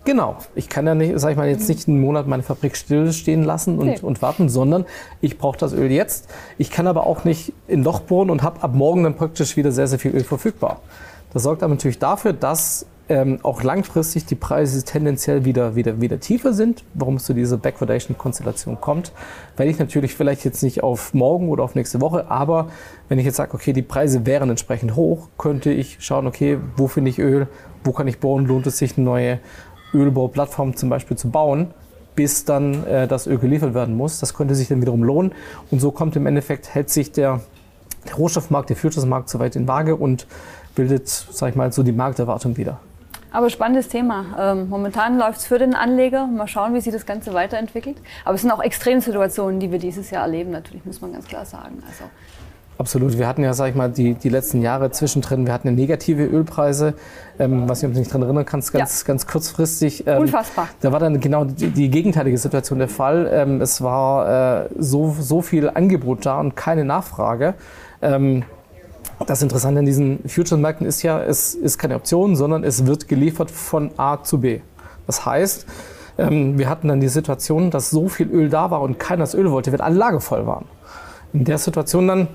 Genau. 0.04 0.36
Ich 0.54 0.68
kann 0.68 0.86
ja 0.86 0.94
nicht, 0.94 1.18
sag 1.18 1.32
ich 1.32 1.36
mal, 1.36 1.48
jetzt 1.48 1.68
nicht 1.68 1.86
einen 1.88 2.00
Monat 2.00 2.26
meine 2.26 2.42
Fabrik 2.42 2.76
stillstehen 2.76 3.42
lassen 3.42 3.78
und, 3.78 3.86
nee. 3.86 3.98
und 4.00 4.22
warten, 4.22 4.48
sondern 4.48 4.86
ich 5.20 5.36
brauche 5.38 5.58
das 5.58 5.72
Öl 5.72 5.90
jetzt. 5.90 6.28
Ich 6.56 6.70
kann 6.70 6.86
aber 6.86 7.06
auch 7.06 7.24
nicht 7.24 7.52
in 7.66 7.84
Loch 7.84 8.00
bohren 8.00 8.30
und 8.30 8.42
habe 8.42 8.62
ab 8.62 8.74
morgen 8.74 9.04
dann 9.04 9.16
praktisch 9.16 9.56
wieder 9.56 9.72
sehr, 9.72 9.86
sehr 9.86 9.98
viel 9.98 10.12
Öl 10.12 10.24
verfügbar. 10.24 10.80
Das 11.32 11.42
sorgt 11.42 11.62
aber 11.62 11.74
natürlich 11.74 11.98
dafür, 11.98 12.32
dass 12.32 12.86
ähm, 13.08 13.38
auch 13.42 13.62
langfristig 13.62 14.26
die 14.26 14.34
Preise 14.34 14.84
tendenziell 14.84 15.44
wieder, 15.44 15.74
wieder, 15.76 16.00
wieder 16.00 16.20
tiefer 16.20 16.52
sind, 16.52 16.84
warum 16.94 17.16
es 17.16 17.24
zu 17.24 17.32
dieser 17.32 17.56
Backwardation-Konstellation 17.56 18.80
kommt. 18.80 19.12
Weil 19.56 19.68
ich 19.68 19.78
natürlich 19.78 20.14
vielleicht 20.14 20.44
jetzt 20.44 20.62
nicht 20.62 20.82
auf 20.82 21.14
morgen 21.14 21.48
oder 21.48 21.64
auf 21.64 21.74
nächste 21.74 22.00
Woche, 22.00 22.30
aber 22.30 22.68
wenn 23.08 23.18
ich 23.18 23.24
jetzt 23.24 23.36
sage, 23.36 23.54
okay, 23.54 23.72
die 23.72 23.82
Preise 23.82 24.26
wären 24.26 24.50
entsprechend 24.50 24.94
hoch, 24.96 25.28
könnte 25.38 25.70
ich 25.70 25.98
schauen, 26.00 26.26
okay, 26.26 26.58
wo 26.76 26.86
finde 26.86 27.10
ich 27.10 27.18
Öl, 27.18 27.48
wo 27.84 27.92
kann 27.92 28.08
ich 28.08 28.20
bohren, 28.20 28.46
lohnt 28.46 28.66
es 28.66 28.78
sich, 28.78 28.96
eine 28.96 29.04
neue 29.04 29.38
Ölbauplattform 29.94 30.76
zum 30.76 30.90
Beispiel 30.90 31.16
zu 31.16 31.30
bauen, 31.30 31.68
bis 32.14 32.44
dann 32.44 32.84
äh, 32.86 33.08
das 33.08 33.26
Öl 33.26 33.38
geliefert 33.38 33.72
werden 33.74 33.96
muss. 33.96 34.20
Das 34.20 34.34
könnte 34.34 34.54
sich 34.54 34.68
dann 34.68 34.82
wiederum 34.82 35.02
lohnen. 35.02 35.32
Und 35.70 35.80
so 35.80 35.92
kommt 35.92 36.16
im 36.16 36.26
Endeffekt, 36.26 36.74
hält 36.74 36.90
sich 36.90 37.12
der, 37.12 37.40
der 38.06 38.14
Rohstoffmarkt, 38.16 38.68
der 38.68 38.76
Futuresmarkt 38.76 39.30
so 39.30 39.38
weit 39.38 39.56
in 39.56 39.66
Waage 39.66 39.96
und 39.96 40.26
bildet, 40.74 41.08
sag 41.08 41.50
ich 41.50 41.56
mal, 41.56 41.72
so 41.72 41.82
die 41.82 41.92
Markterwartung 41.92 42.56
wieder. 42.56 42.80
Aber 43.30 43.50
spannendes 43.50 43.88
Thema. 43.88 44.24
Ähm, 44.38 44.68
momentan 44.68 45.18
läuft 45.18 45.40
es 45.40 45.46
für 45.46 45.58
den 45.58 45.74
Anleger. 45.74 46.26
Mal 46.26 46.48
schauen, 46.48 46.74
wie 46.74 46.80
sich 46.80 46.92
das 46.92 47.06
Ganze 47.06 47.34
weiterentwickelt. 47.34 47.96
Aber 48.24 48.34
es 48.34 48.42
sind 48.42 48.50
auch 48.50 48.62
Extremsituationen, 48.62 49.60
die 49.60 49.70
wir 49.70 49.78
dieses 49.78 50.10
Jahr 50.10 50.22
erleben, 50.22 50.50
natürlich, 50.50 50.84
muss 50.84 51.00
man 51.00 51.12
ganz 51.12 51.26
klar 51.26 51.44
sagen. 51.44 51.82
Also 51.86 52.04
Absolut. 52.78 53.18
Wir 53.18 53.26
hatten 53.26 53.42
ja, 53.42 53.54
sag 53.54 53.70
ich 53.70 53.74
mal, 53.74 53.90
die, 53.90 54.14
die 54.14 54.28
letzten 54.28 54.62
Jahre 54.62 54.92
zwischendrin, 54.92 55.46
wir 55.46 55.52
hatten 55.52 55.74
negative 55.74 56.24
Ölpreise, 56.24 56.94
ähm, 57.40 57.68
was 57.68 57.82
ich 57.82 57.88
mich 57.88 57.98
nicht 57.98 58.12
dran 58.12 58.22
erinnern 58.22 58.46
kann, 58.46 58.60
ganz, 58.60 59.00
ja. 59.00 59.06
ganz 59.06 59.26
kurzfristig. 59.26 60.06
Ähm, 60.06 60.18
Unfassbar. 60.22 60.68
Da 60.80 60.92
war 60.92 61.00
dann 61.00 61.18
genau 61.18 61.44
die, 61.44 61.70
die 61.70 61.90
gegenteilige 61.90 62.38
Situation 62.38 62.78
der 62.78 62.88
Fall. 62.88 63.28
Ähm, 63.32 63.60
es 63.60 63.82
war 63.82 64.66
äh, 64.66 64.68
so, 64.78 65.14
so 65.18 65.42
viel 65.42 65.68
Angebot 65.68 66.24
da 66.24 66.38
und 66.38 66.54
keine 66.54 66.84
Nachfrage. 66.84 67.54
Ähm, 68.00 68.44
das 69.26 69.42
Interessante 69.42 69.80
an 69.80 69.86
diesen 69.86 70.20
Future-Märkten 70.28 70.86
ist 70.86 71.02
ja, 71.02 71.20
es 71.20 71.54
ist 71.54 71.78
keine 71.78 71.96
Option, 71.96 72.36
sondern 72.36 72.64
es 72.64 72.86
wird 72.86 73.08
geliefert 73.08 73.50
von 73.50 73.90
A 73.96 74.22
zu 74.22 74.40
B. 74.40 74.60
Das 75.06 75.26
heißt, 75.26 75.66
ähm, 76.18 76.58
wir 76.58 76.68
hatten 76.68 76.88
dann 76.88 77.00
die 77.00 77.08
Situation, 77.08 77.70
dass 77.70 77.90
so 77.90 78.08
viel 78.08 78.28
Öl 78.30 78.48
da 78.48 78.70
war 78.70 78.82
und 78.82 78.98
keiner 78.98 79.20
das 79.20 79.34
Öl 79.34 79.50
wollte, 79.50 79.72
weil 79.72 79.80
alle 79.80 79.96
Lager 79.96 80.20
voll 80.20 80.46
waren. 80.46 80.66
In 81.32 81.44
der 81.44 81.58
Situation 81.58 82.08
dann 82.08 82.28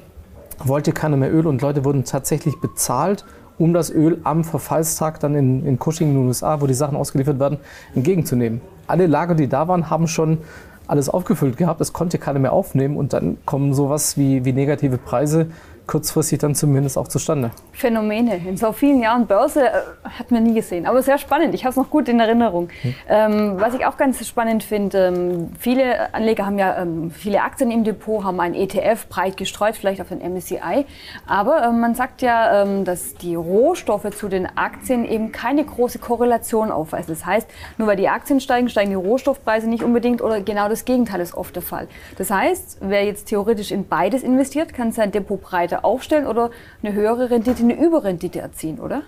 wollte 0.60 0.92
keiner 0.92 1.18
mehr 1.18 1.34
Öl 1.34 1.48
und 1.48 1.62
Leute 1.62 1.84
wurden 1.86 2.04
tatsächlich 2.04 2.60
bezahlt, 2.60 3.25
um 3.58 3.74
das 3.74 3.90
Öl 3.90 4.20
am 4.24 4.44
Verfallstag 4.44 5.20
dann 5.20 5.36
in, 5.36 5.66
in 5.66 5.80
Cushing 5.80 6.10
in 6.10 6.16
den 6.16 6.28
USA, 6.28 6.62
wo 6.62 6.68
die 6.68 6.74
Sachen 6.74 6.98
ausgeliefert 6.98 7.40
werden, 7.40 7.60
entgegenzunehmen. 7.96 8.62
Alle 8.88 9.08
Lager, 9.08 9.36
die 9.36 9.48
da 9.48 9.68
waren, 9.68 9.90
haben 9.90 10.08
schon 10.08 10.40
alles 10.88 11.10
aufgefüllt 11.10 11.58
gehabt. 11.58 11.80
Das 11.80 11.94
konnte 11.94 12.18
keiner 12.18 12.40
mehr 12.40 12.54
aufnehmen 12.54 12.98
und 12.98 13.13
dann 13.13 13.38
kommen 13.46 13.74
sowas 13.74 14.18
wie, 14.18 14.46
wie 14.46 14.54
negative 14.54 14.98
Preise 14.98 15.48
kurzfristig 15.88 16.40
dann 16.40 16.56
zumindest 16.56 16.98
auch 16.98 17.08
zustande. 17.08 17.52
Phänomene. 17.72 18.38
In 18.38 18.58
so 18.58 18.72
vielen 18.72 19.02
Jahren 19.02 19.28
Börse 19.28 19.68
äh, 19.68 19.72
hat 20.18 20.32
man 20.32 20.44
nie 20.44 20.54
gesehen. 20.54 20.86
Aber 20.86 21.02
sehr 21.02 21.18
spannend. 21.18 21.54
Ich 21.54 21.66
habe 21.66 21.72
es 21.72 21.75
noch 21.75 21.90
gut 21.90 22.08
in 22.08 22.20
Erinnerung. 22.20 22.70
Hm. 22.82 22.96
Ähm, 23.10 23.54
was 23.58 23.74
ich 23.74 23.86
auch 23.86 23.98
ganz 23.98 24.25
spannend 24.25 24.63
finde, 24.63 25.08
ähm, 25.08 25.50
viele 25.60 26.13
Anleger 26.13 26.46
haben 26.46 26.58
ja 26.58 26.82
ähm, 26.82 27.12
viele 27.12 27.42
Aktien 27.42 27.72
im 27.72 27.84
Depot, 27.84 28.24
haben 28.24 28.40
einen 28.40 28.56
ETF 28.56 29.08
breit 29.10 29.36
gestreut, 29.36 29.75
vielleicht 29.75 30.00
auf 30.00 30.10
den 30.10 30.20
MSCI. 30.20 30.86
Aber 31.28 31.63
ähm, 31.63 31.80
man 31.82 31.96
sagt 31.96 32.22
ja, 32.22 32.63
ähm, 32.63 32.86
dass 32.86 33.16
die 33.16 33.36
Rohstoffe 33.36 34.10
zu 34.12 34.30
den 34.30 34.48
Aktien 34.58 35.06
eben 35.06 35.32
keine 35.32 35.66
große 35.66 36.00
Korrelation 36.00 36.72
aufweisen. 36.72 37.13
Das 37.13 37.25
heißt, 37.25 37.48
nur 37.78 37.88
weil 37.88 37.98
die 37.98 38.08
Aktien 38.08 38.40
steigen, 38.40 38.70
steigen 38.70 38.92
die 38.92 38.96
Rohstoffpreise 38.96 39.68
nicht 39.68 39.84
unbedingt 39.84 40.22
oder 40.22 40.40
genau 40.42 40.70
das 40.70 40.86
Gegenteil 40.86 41.20
ist 41.20 41.36
oft 41.36 41.56
der 41.56 41.63
Fall. 41.63 41.88
Das 42.18 42.32
heißt, 42.32 42.78
wer 42.82 43.04
jetzt 43.04 43.28
theoretisch 43.28 43.72
in 43.72 43.88
beides 43.88 44.24
investiert, 44.24 44.74
kann 44.74 44.92
sein 44.92 45.12
Depot 45.12 45.42
breit 45.42 45.73
breiter 45.74 45.86
aufstellen 45.86 46.27
oder 46.27 46.51
eine 46.82 46.94
höhere 46.94 47.30
Rendite, 47.30 47.63
eine 47.63 47.75
Überrendite 47.75 48.39
erzielen, 48.39 48.80
oder? 48.80 49.03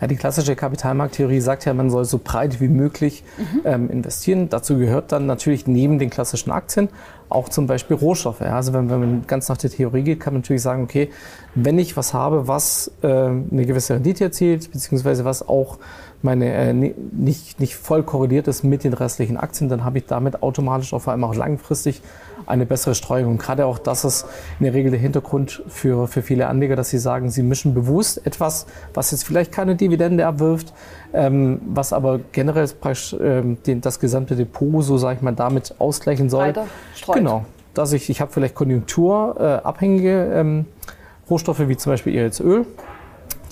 Ja, 0.00 0.06
die 0.06 0.16
klassische 0.16 0.56
Kapitalmarkttheorie 0.56 1.40
sagt 1.40 1.64
ja, 1.64 1.74
man 1.74 1.90
soll 1.90 2.04
so 2.04 2.20
breit 2.22 2.60
wie 2.60 2.68
möglich 2.68 3.24
mhm. 3.36 3.60
ähm, 3.64 3.90
investieren. 3.90 4.48
Dazu 4.48 4.78
gehört 4.78 5.12
dann 5.12 5.26
natürlich 5.26 5.66
neben 5.66 5.98
den 5.98 6.10
klassischen 6.10 6.50
Aktien 6.50 6.88
auch 7.28 7.48
zum 7.48 7.66
Beispiel 7.66 7.96
Rohstoffe. 7.96 8.40
Ja. 8.40 8.56
Also 8.56 8.72
wenn, 8.72 8.90
wenn, 8.90 9.00
man 9.00 9.26
ganz 9.26 9.48
nach 9.48 9.58
der 9.58 9.70
Theorie 9.70 10.02
geht, 10.02 10.20
kann 10.20 10.32
man 10.32 10.42
natürlich 10.42 10.62
sagen, 10.62 10.82
okay, 10.84 11.10
wenn 11.54 11.78
ich 11.78 11.96
was 11.96 12.14
habe, 12.14 12.48
was 12.48 12.90
äh, 13.02 13.06
eine 13.06 13.66
gewisse 13.66 13.94
Rendite 13.94 14.24
erzielt, 14.24 14.72
beziehungsweise 14.72 15.24
was 15.24 15.46
auch 15.46 15.78
meine 16.22 16.52
äh, 16.52 16.72
nicht, 16.72 17.60
nicht 17.60 17.76
voll 17.76 18.02
korreliert 18.02 18.48
ist 18.48 18.64
mit 18.64 18.84
den 18.84 18.92
restlichen 18.92 19.36
Aktien, 19.36 19.68
dann 19.68 19.84
habe 19.84 19.98
ich 19.98 20.06
damit 20.06 20.42
automatisch 20.42 20.92
auch 20.92 21.00
vor 21.00 21.12
allem 21.12 21.24
auch 21.24 21.34
langfristig 21.34 22.02
eine 22.46 22.66
bessere 22.66 22.94
Streuung. 22.94 23.32
Und 23.32 23.38
gerade 23.38 23.66
auch 23.66 23.78
das 23.78 24.04
ist 24.04 24.26
in 24.58 24.64
der 24.64 24.74
Regel 24.74 24.90
der 24.90 25.00
Hintergrund 25.00 25.62
für, 25.68 26.08
für 26.08 26.22
viele 26.22 26.48
Anleger, 26.48 26.76
dass 26.76 26.90
sie 26.90 26.98
sagen, 26.98 27.30
sie 27.30 27.42
mischen 27.42 27.74
bewusst 27.74 28.26
etwas, 28.26 28.66
was 28.94 29.10
jetzt 29.10 29.24
vielleicht 29.24 29.52
keine 29.52 29.76
Dividende 29.76 30.26
abwirft, 30.26 30.72
ähm, 31.12 31.60
was 31.66 31.92
aber 31.92 32.20
generell 32.32 32.66
praktisch 32.68 33.14
ähm, 33.20 33.58
den, 33.66 33.80
das 33.80 34.00
gesamte 34.00 34.34
Depot, 34.34 34.82
so 34.82 34.98
sage 34.98 35.16
ich 35.16 35.22
mal, 35.22 35.34
damit 35.34 35.74
ausgleichen 35.78 36.30
soll. 36.30 36.48
Weiter 36.48 36.66
streut. 36.94 37.16
Genau. 37.16 37.44
Dass 37.74 37.92
ich, 37.92 38.10
ich 38.10 38.20
habe 38.20 38.32
vielleicht 38.32 38.54
konjunkturabhängige 38.56 40.32
ähm, 40.34 40.66
Rohstoffe 41.30 41.68
wie 41.68 41.76
zum 41.76 41.92
Beispiel 41.92 42.14
jetzt 42.14 42.40
Öl 42.40 42.66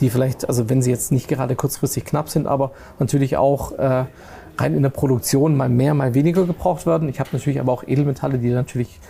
die 0.01 0.11
vielleicht, 0.11 0.49
also 0.49 0.69
wenn 0.69 0.83
sie 0.83 0.91
jetzt 0.91 1.13
nicht 1.13 1.29
gerade 1.29 1.57
kurzfristig 1.57 2.05
knapp 2.05 2.29
sind, 2.29 2.47
aber 2.47 2.73
natürlich 2.99 3.37
auch 3.37 3.73
äh, 3.73 4.05
rein 4.59 4.75
in 4.75 4.83
der 4.83 4.91
Produktion 4.91 5.57
mal 5.57 5.69
mehr, 5.69 5.95
mal 5.95 6.15
weniger 6.15 6.45
gebraucht 6.45 6.87
werden. 6.87 7.09
Ich 7.09 7.21
habe 7.21 7.31
natürlich 7.33 7.61
aber 7.61 7.73
auch 7.73 7.85
Edelmetalle, 7.87 8.39
die 8.39 8.51
natürlich 8.51 9.01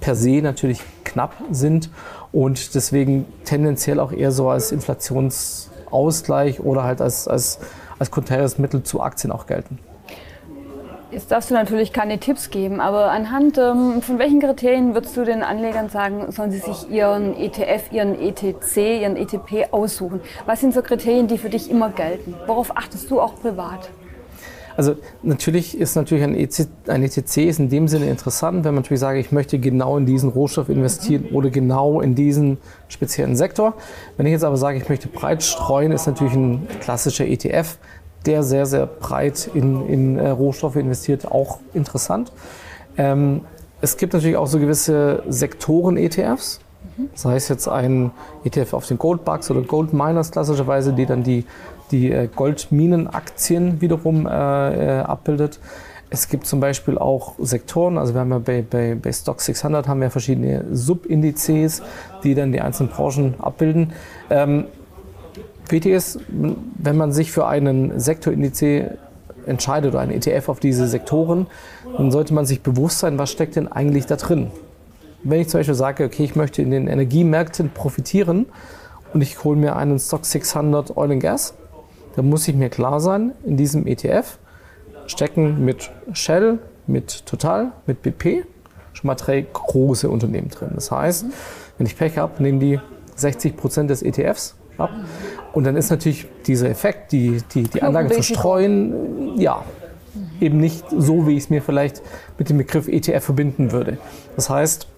per 0.00 0.14
se 0.14 0.40
natürlich 0.42 0.80
knapp 1.04 1.34
sind 1.50 1.90
und 2.32 2.74
deswegen 2.74 3.26
tendenziell 3.44 4.00
auch 4.00 4.12
eher 4.12 4.32
so 4.32 4.48
als 4.48 4.72
Inflationsausgleich 4.72 6.60
oder 6.60 6.84
halt 6.84 7.00
als, 7.00 7.28
als, 7.28 7.58
als 7.98 8.10
konträres 8.10 8.58
Mittel 8.58 8.82
zu 8.82 9.02
Aktien 9.02 9.30
auch 9.30 9.46
gelten. 9.46 9.78
Jetzt 11.12 11.30
darfst 11.30 11.50
du 11.50 11.54
natürlich 11.54 11.92
keine 11.92 12.18
Tipps 12.18 12.48
geben, 12.48 12.80
aber 12.80 13.10
anhand 13.10 13.58
ähm, 13.58 14.00
von 14.00 14.18
welchen 14.18 14.40
Kriterien 14.40 14.94
würdest 14.94 15.14
du 15.14 15.24
den 15.24 15.42
Anlegern 15.42 15.90
sagen, 15.90 16.32
sollen 16.32 16.50
sie 16.50 16.58
sich 16.58 16.88
ihren 16.90 17.36
ETF, 17.36 17.92
ihren 17.92 18.18
ETC, 18.18 19.02
ihren 19.02 19.16
ETP 19.16 19.72
aussuchen? 19.72 20.22
Was 20.46 20.62
sind 20.62 20.72
so 20.72 20.80
Kriterien, 20.80 21.28
die 21.28 21.36
für 21.36 21.50
dich 21.50 21.70
immer 21.70 21.90
gelten? 21.90 22.34
Worauf 22.46 22.74
achtest 22.78 23.10
du 23.10 23.20
auch 23.20 23.34
privat? 23.38 23.90
Also 24.74 24.94
natürlich 25.22 25.78
ist 25.78 25.96
natürlich 25.96 26.24
ein, 26.24 26.34
EC, 26.34 26.66
ein 26.86 27.02
ETC 27.02 27.36
ist 27.46 27.58
in 27.58 27.68
dem 27.68 27.88
Sinne 27.88 28.06
interessant, 28.06 28.64
wenn 28.64 28.72
man 28.72 28.82
natürlich 28.82 29.00
sagt, 29.00 29.18
ich 29.18 29.32
möchte 29.32 29.58
genau 29.58 29.98
in 29.98 30.06
diesen 30.06 30.30
Rohstoff 30.30 30.70
investieren 30.70 31.26
oder 31.32 31.50
genau 31.50 32.00
in 32.00 32.14
diesen 32.14 32.56
speziellen 32.88 33.36
Sektor. 33.36 33.74
Wenn 34.16 34.24
ich 34.24 34.32
jetzt 34.32 34.44
aber 34.44 34.56
sage, 34.56 34.78
ich 34.78 34.88
möchte 34.88 35.08
breit 35.08 35.42
streuen, 35.42 35.92
ist 35.92 36.06
natürlich 36.06 36.32
ein 36.34 36.66
klassischer 36.80 37.26
ETF 37.26 37.76
der 38.26 38.42
sehr, 38.42 38.66
sehr 38.66 38.86
breit 38.86 39.50
in, 39.54 39.86
in 39.88 40.18
äh, 40.18 40.30
Rohstoffe 40.30 40.76
investiert, 40.76 41.30
auch 41.30 41.58
interessant. 41.74 42.32
Ähm, 42.96 43.42
es 43.80 43.96
gibt 43.96 44.12
natürlich 44.12 44.36
auch 44.36 44.46
so 44.46 44.58
gewisse 44.58 45.22
Sektoren-ETFs. 45.28 46.60
Das 47.12 47.24
heißt 47.24 47.50
jetzt 47.50 47.68
ein 47.68 48.12
ETF 48.44 48.74
auf 48.74 48.86
den 48.86 48.98
Goldbugs 48.98 49.50
oder 49.50 49.62
Gold 49.62 49.92
Miners 49.92 50.30
klassischerweise, 50.30 50.92
die 50.92 51.06
dann 51.06 51.22
die, 51.22 51.44
die 51.90 52.12
äh, 52.12 52.28
Goldminenaktien 52.34 53.80
wiederum 53.80 54.26
äh, 54.26 54.30
äh, 54.30 55.00
abbildet. 55.00 55.58
Es 56.10 56.28
gibt 56.28 56.46
zum 56.46 56.60
Beispiel 56.60 56.98
auch 56.98 57.34
Sektoren, 57.38 57.96
also 57.96 58.12
wir 58.12 58.20
haben 58.20 58.30
ja 58.30 58.38
bei, 58.38 58.62
bei, 58.68 58.94
bei 58.94 59.12
Stock 59.12 59.40
600 59.40 59.88
haben 59.88 60.00
wir 60.02 60.10
verschiedene 60.10 60.64
Subindizes, 60.70 61.82
die 62.22 62.34
dann 62.34 62.52
die 62.52 62.60
einzelnen 62.60 62.90
Branchen 62.90 63.34
abbilden. 63.38 63.94
Ähm, 64.28 64.66
Ist, 65.70 66.20
wenn 66.28 66.96
man 66.96 67.12
sich 67.12 67.32
für 67.32 67.46
einen 67.46 67.98
Sektorindiz 67.98 68.62
entscheidet 69.46 69.92
oder 69.92 70.00
einen 70.00 70.12
ETF 70.12 70.50
auf 70.50 70.60
diese 70.60 70.86
Sektoren, 70.86 71.46
dann 71.96 72.10
sollte 72.10 72.34
man 72.34 72.44
sich 72.44 72.62
bewusst 72.62 72.98
sein, 72.98 73.18
was 73.18 73.30
steckt 73.30 73.56
denn 73.56 73.72
eigentlich 73.72 74.04
da 74.04 74.16
drin. 74.16 74.50
Wenn 75.24 75.40
ich 75.40 75.48
zum 75.48 75.60
Beispiel 75.60 75.74
sage, 75.74 76.04
okay, 76.04 76.24
ich 76.24 76.36
möchte 76.36 76.60
in 76.60 76.70
den 76.70 76.88
Energiemärkten 76.88 77.70
profitieren 77.70 78.46
und 79.14 79.22
ich 79.22 79.42
hole 79.44 79.56
mir 79.56 79.76
einen 79.76 79.98
Stock 79.98 80.26
600 80.26 80.96
Oil 80.96 81.12
and 81.12 81.22
Gas, 81.22 81.54
dann 82.16 82.28
muss 82.28 82.46
ich 82.48 82.54
mir 82.54 82.68
klar 82.68 83.00
sein, 83.00 83.32
in 83.44 83.56
diesem 83.56 83.86
ETF 83.86 84.38
stecken 85.06 85.64
mit 85.64 85.90
Shell, 86.12 86.58
mit 86.86 87.24
Total, 87.24 87.72
mit 87.86 88.02
BP 88.02 88.44
schon 88.92 89.08
mal 89.08 89.14
drei 89.14 89.46
große 89.50 90.08
Unternehmen 90.08 90.50
drin. 90.50 90.72
Das 90.74 90.90
heißt, 90.90 91.26
wenn 91.78 91.86
ich 91.86 91.96
Pech 91.96 92.18
habe, 92.18 92.42
nehmen 92.42 92.60
die 92.60 92.78
60 93.16 93.56
Prozent 93.56 93.90
des 93.90 94.02
ETFs 94.02 94.54
ab. 94.78 94.90
Und 95.52 95.64
dann 95.64 95.76
ist 95.76 95.90
natürlich 95.90 96.26
dieser 96.46 96.70
Effekt, 96.70 97.12
die, 97.12 97.42
die, 97.54 97.64
die 97.64 97.82
Anlage 97.82 98.10
zu 98.10 98.22
streuen, 98.22 99.38
ja, 99.38 99.64
eben 100.40 100.58
nicht 100.58 100.84
so, 100.90 101.26
wie 101.26 101.36
ich 101.36 101.44
es 101.44 101.50
mir 101.50 101.62
vielleicht 101.62 102.02
mit 102.38 102.48
dem 102.50 102.58
Begriff 102.58 102.88
ETF 102.88 103.24
verbinden 103.24 103.72
würde. 103.72 103.98
Das 104.36 104.50
heißt, 104.50 104.88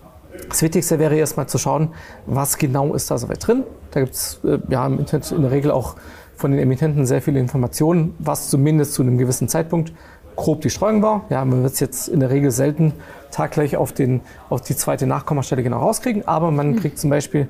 das 0.49 0.63
Wichtigste 0.63 0.99
wäre 0.99 1.17
erstmal 1.17 1.49
zu 1.49 1.59
schauen, 1.59 1.91
was 2.27 2.59
genau 2.59 2.95
ist 2.95 3.11
da 3.11 3.19
so 3.19 3.29
weit 3.29 3.47
drin. 3.47 3.65
Da 3.93 4.01
gibt 4.01 4.15
es 4.15 4.41
äh, 4.45 4.59
ja, 4.69 4.87
im 4.87 4.99
Internet 4.99 5.31
in 5.31 5.43
der 5.43 5.51
Regel 5.51 5.71
auch 5.71 5.97
von 6.37 6.51
den 6.51 6.61
Emittenten 6.61 7.07
sehr 7.07 7.23
viele 7.23 7.39
Informationen, 7.39 8.15
was 8.19 8.51
zumindest 8.51 8.95
zu 8.95 9.03
einem 9.03 9.19
gewissen 9.19 9.49
Zeitpunkt 9.49 9.93
grob 10.37 10.63
die 10.63 10.71
Streuung 10.71 11.03
war. 11.03 11.25
Ja, 11.31 11.45
man 11.45 11.63
wird 11.63 11.75
es 11.75 11.81
jetzt 11.81 12.09
in 12.09 12.19
der 12.19 12.31
Regel 12.31 12.51
selten 12.51 12.93
taggleich 13.31 13.77
auf, 13.77 13.93
den, 13.93 14.21
auf 14.51 14.61
die 14.61 14.75
zweite 14.75 15.07
Nachkommastelle 15.07 15.63
genau 15.63 15.79
rauskriegen, 15.79 16.27
aber 16.27 16.51
man 16.51 16.73
hm. 16.73 16.81
kriegt 16.81 16.99
zum 16.99 17.11
Beispiel 17.11 17.49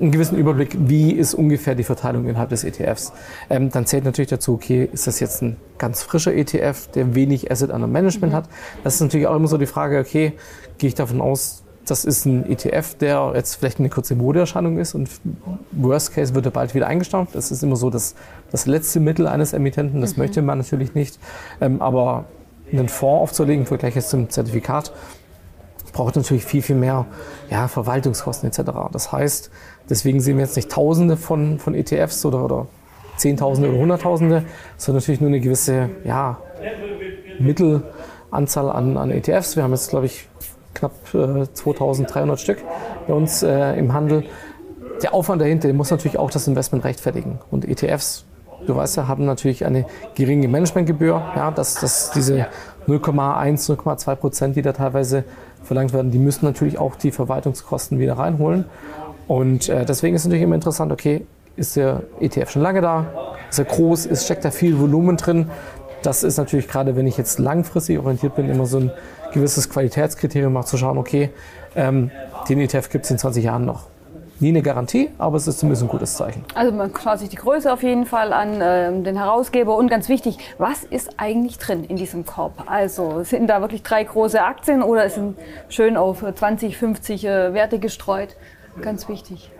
einen 0.00 0.10
gewissen 0.10 0.36
Überblick, 0.36 0.76
wie 0.78 1.12
ist 1.12 1.34
ungefähr 1.34 1.74
die 1.74 1.84
Verteilung 1.84 2.26
innerhalb 2.26 2.50
des 2.50 2.64
ETFs. 2.64 3.12
Ähm, 3.50 3.70
dann 3.70 3.86
zählt 3.86 4.04
natürlich 4.04 4.30
dazu, 4.30 4.54
okay, 4.54 4.88
ist 4.92 5.06
das 5.06 5.20
jetzt 5.20 5.42
ein 5.42 5.56
ganz 5.78 6.02
frischer 6.02 6.34
ETF, 6.34 6.88
der 6.88 7.14
wenig 7.14 7.50
Asset 7.50 7.70
under 7.70 7.86
Management 7.86 8.32
mhm. 8.32 8.36
hat. 8.36 8.48
Das 8.82 8.94
ist 8.96 9.00
natürlich 9.00 9.26
auch 9.26 9.36
immer 9.36 9.48
so 9.48 9.58
die 9.58 9.66
Frage, 9.66 9.98
okay, 9.98 10.32
gehe 10.78 10.88
ich 10.88 10.94
davon 10.94 11.20
aus, 11.20 11.62
das 11.86 12.04
ist 12.04 12.24
ein 12.24 12.50
ETF, 12.50 12.94
der 12.94 13.32
jetzt 13.34 13.56
vielleicht 13.56 13.78
eine 13.78 13.90
kurze 13.90 14.14
Modeerscheinung 14.14 14.78
ist 14.78 14.94
und 14.94 15.10
worst 15.72 16.14
case 16.14 16.34
wird 16.34 16.46
er 16.46 16.50
bald 16.50 16.74
wieder 16.74 16.86
eingestampft. 16.86 17.34
Das 17.34 17.50
ist 17.50 17.62
immer 17.62 17.76
so 17.76 17.90
das, 17.90 18.14
das 18.50 18.66
letzte 18.66 19.00
Mittel 19.00 19.26
eines 19.26 19.52
Emittenten, 19.52 20.00
das 20.00 20.16
mhm. 20.16 20.22
möchte 20.22 20.42
man 20.42 20.58
natürlich 20.58 20.94
nicht. 20.94 21.18
Ähm, 21.60 21.82
aber 21.82 22.24
einen 22.72 22.88
Fonds 22.88 23.22
aufzulegen 23.22 23.62
im 23.62 23.66
Vergleich 23.66 24.00
zum 24.06 24.30
Zertifikat 24.30 24.92
braucht 25.94 26.16
natürlich 26.16 26.44
viel, 26.44 26.60
viel 26.60 26.76
mehr 26.76 27.06
ja, 27.48 27.68
Verwaltungskosten 27.68 28.50
etc. 28.50 28.72
Das 28.92 29.10
heißt, 29.12 29.50
deswegen 29.88 30.20
sehen 30.20 30.36
wir 30.36 30.44
jetzt 30.44 30.56
nicht 30.56 30.70
Tausende 30.70 31.16
von, 31.16 31.58
von 31.58 31.74
ETFs 31.74 32.26
oder, 32.26 32.44
oder 32.44 32.66
Zehntausende 33.16 33.70
oder 33.70 33.78
Hunderttausende, 33.78 34.44
sondern 34.76 35.00
natürlich 35.00 35.20
nur 35.20 35.28
eine 35.28 35.40
gewisse 35.40 35.88
ja, 36.04 36.38
Mittelanzahl 37.38 38.70
an, 38.70 38.98
an 38.98 39.10
ETFs. 39.10 39.56
Wir 39.56 39.62
haben 39.62 39.70
jetzt, 39.70 39.88
glaube 39.88 40.06
ich, 40.06 40.28
knapp 40.74 40.92
äh, 41.14 41.46
2300 41.52 42.38
Stück 42.38 42.58
bei 43.06 43.14
uns 43.14 43.42
äh, 43.42 43.78
im 43.78 43.92
Handel. 43.92 44.24
Der 45.02 45.14
Aufwand 45.14 45.40
dahinter 45.40 45.72
muss 45.72 45.90
natürlich 45.90 46.18
auch 46.18 46.30
das 46.30 46.46
Investment 46.48 46.84
rechtfertigen. 46.84 47.38
Und 47.50 47.66
ETFs, 47.66 48.24
du 48.66 48.76
weißt 48.76 48.96
ja, 48.96 49.08
haben 49.08 49.24
natürlich 49.24 49.64
eine 49.64 49.86
geringe 50.14 50.48
Managementgebühr. 50.48 51.22
Ja, 51.36 51.50
dass, 51.50 51.74
dass 51.74 52.10
diese 52.12 52.46
0,1, 52.86 53.70
0,2 53.70 54.14
Prozent, 54.16 54.56
die 54.56 54.62
da 54.62 54.72
teilweise 54.72 55.24
verlangt 55.62 55.92
werden, 55.92 56.10
die 56.10 56.18
müssen 56.18 56.44
natürlich 56.44 56.78
auch 56.78 56.96
die 56.96 57.10
Verwaltungskosten 57.10 57.98
wieder 57.98 58.18
reinholen. 58.18 58.66
Und 59.26 59.68
äh, 59.68 59.84
deswegen 59.84 60.14
ist 60.14 60.24
natürlich 60.24 60.44
immer 60.44 60.54
interessant, 60.54 60.92
okay, 60.92 61.26
ist 61.56 61.76
der 61.76 62.02
ETF 62.20 62.50
schon 62.50 62.62
lange 62.62 62.80
da? 62.80 63.06
Ist 63.48 63.58
er 63.58 63.64
groß? 63.64 64.06
Ist, 64.06 64.24
steckt 64.24 64.44
da 64.44 64.50
viel 64.50 64.78
Volumen 64.78 65.16
drin? 65.16 65.50
Das 66.02 66.22
ist 66.22 66.36
natürlich 66.36 66.68
gerade, 66.68 66.96
wenn 66.96 67.06
ich 67.06 67.16
jetzt 67.16 67.38
langfristig 67.38 67.98
orientiert 67.98 68.34
bin, 68.34 68.50
immer 68.50 68.66
so 68.66 68.78
ein 68.78 68.90
gewisses 69.32 69.70
Qualitätskriterium, 69.70 70.56
auch 70.56 70.64
zu 70.64 70.76
schauen, 70.76 70.98
okay, 70.98 71.30
ähm, 71.74 72.10
den 72.48 72.60
ETF 72.60 72.90
gibt 72.90 73.04
es 73.04 73.10
in 73.10 73.18
20 73.18 73.44
Jahren 73.44 73.64
noch 73.64 73.86
nie 74.40 74.48
eine 74.48 74.62
Garantie, 74.62 75.10
aber 75.18 75.36
es 75.36 75.46
ist 75.46 75.58
zumindest 75.58 75.82
ein 75.82 75.88
gutes 75.88 76.14
Zeichen. 76.16 76.44
Also 76.54 76.72
man 76.72 76.92
schaut 76.96 77.18
sich 77.18 77.28
die 77.28 77.36
Größe 77.36 77.72
auf 77.72 77.82
jeden 77.82 78.06
Fall 78.06 78.32
an, 78.32 78.60
äh, 78.60 79.02
den 79.02 79.16
Herausgeber 79.16 79.76
und 79.76 79.88
ganz 79.88 80.08
wichtig, 80.08 80.38
was 80.58 80.84
ist 80.84 81.14
eigentlich 81.18 81.58
drin 81.58 81.84
in 81.84 81.96
diesem 81.96 82.26
Korb? 82.26 82.64
Also 82.66 83.22
sind 83.22 83.48
da 83.48 83.60
wirklich 83.60 83.82
drei 83.82 84.04
große 84.04 84.42
Aktien 84.42 84.82
oder 84.82 85.08
sind 85.08 85.36
schön 85.68 85.96
auf 85.96 86.24
20, 86.34 86.76
50 86.76 87.24
äh, 87.24 87.54
Werte 87.54 87.78
gestreut? 87.78 88.36
Ganz 88.80 89.08
wichtig. 89.08 89.50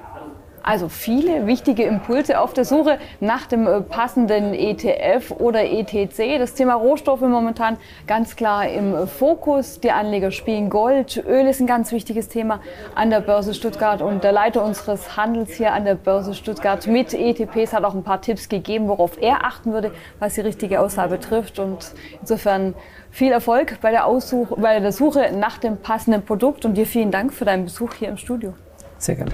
Also 0.65 0.89
viele 0.89 1.47
wichtige 1.47 1.83
Impulse 1.85 2.41
auf 2.41 2.55
der 2.55 2.65
Suche 2.65 2.99
nach 3.21 3.45
dem 3.47 3.67
äh, 3.67 3.83
passenden 3.83 4.55
ETF 4.55 5.31
oder 5.39 5.63
ETC. 5.63 6.39
Das 6.39 6.55
Thema 6.55 6.73
Rohstoffe 6.73 7.21
momentan 7.21 7.77
ganz 8.07 8.35
klar 8.35 8.67
im 8.67 9.07
Fokus. 9.07 9.81
Die 9.81 9.91
Anleger 9.91 10.31
spielen 10.31 10.71
Gold. 10.71 11.23
Öl 11.29 11.47
ist 11.47 11.61
ein 11.61 11.67
ganz 11.67 11.93
wichtiges 11.93 12.29
Thema 12.29 12.61
an 12.95 13.11
der 13.11 13.21
Börse 13.21 13.53
Stuttgart. 13.53 14.01
Und 14.01 14.25
der 14.25 14.33
Leiter 14.33 14.65
unseres 14.65 15.19
Handels 15.19 15.53
hier 15.53 15.75
an 15.75 15.85
der 15.85 15.97
Börse 15.97 16.33
Stuttgart 16.33 16.87
mit 16.87 17.13
ETPs 17.13 17.75
hat 17.75 17.85
auch 17.85 17.95
ein 17.95 18.03
paar 18.03 18.23
Tipps 18.23 18.49
gegeben, 18.49 18.89
worauf 18.89 19.21
er 19.21 19.45
achten 19.45 19.75
würde, 19.75 19.93
was 20.19 20.35
die 20.35 20.41
richtige 20.41 20.81
Auswahl 20.81 21.09
betrifft. 21.09 21.59
Und 21.59 21.93
insofern 22.23 22.75
viel 23.11 23.33
Erfolg 23.33 23.81
bei 23.83 23.91
der, 23.91 24.07
Aussuch 24.07 24.57
bei 24.57 24.81
der 24.81 24.93
Suche 24.93 25.31
nach 25.39 25.59
dem 25.59 25.77
passenden 25.77 26.23
Produkt 26.23 26.65
und 26.65 26.75
dir 26.75 26.87
vielen 26.87 27.11
Dank 27.11 27.35
für 27.35 27.45
deinen 27.45 27.65
Besuch 27.65 27.93
hier 27.93 28.09
im 28.09 28.17
Studio. 28.17 28.55
Sehr 28.97 29.17
gerne. 29.17 29.33